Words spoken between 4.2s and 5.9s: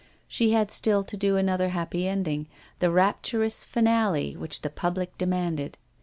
which the public demanded.